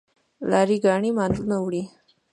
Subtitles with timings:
[0.49, 1.83] لاری ګانې مالونه وړي.